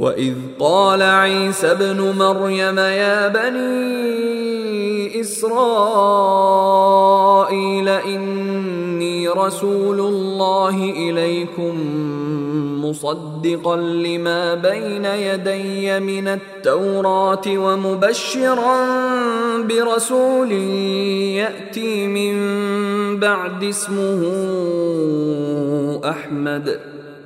[0.00, 6.28] واذ قال عيسى ابن مريم يا بني اسرائيل
[7.88, 11.74] اني رسول الله اليكم
[12.84, 18.86] مصدقا لما بين يدي من التوراه ومبشرا
[19.58, 20.52] برسول
[21.32, 22.36] ياتي من
[23.20, 24.20] بعد اسمه
[26.04, 26.99] احمد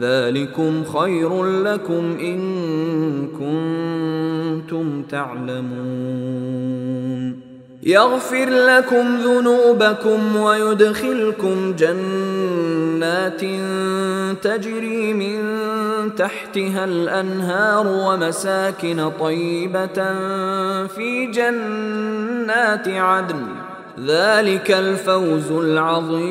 [0.00, 2.40] ذلكم خير لكم إن
[3.26, 6.60] كنتم تعلمون.
[7.82, 13.40] يغفر لكم ذنوبكم ويدخلكم جنات
[14.42, 15.40] تجري من
[16.16, 20.14] تحتها الأنهار ومساكن طيبة
[20.86, 23.46] في جنات عدن.
[24.06, 26.30] ذلك الفوز العظيم.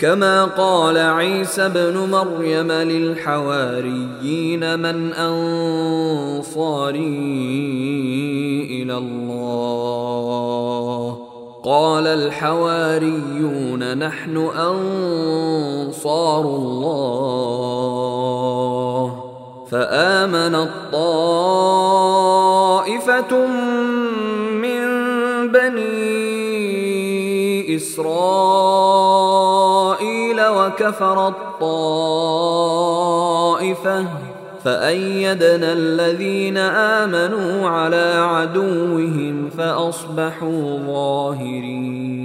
[0.00, 7.00] كما قال عيسى ابن مريم للحواريين من أنصاري
[8.82, 11.18] إلى الله.
[11.64, 17.60] قال الحواريون نحن أنصار الله.
[19.70, 21.86] فامنت طائفه
[24.52, 24.88] من
[25.52, 26.20] بني
[27.76, 28.99] إسرائيل
[30.70, 32.30] وكفرت طائفه
[34.64, 42.19] فأيدنا الذين آمنوا على عدوهم فأصبحوا ظاهرين.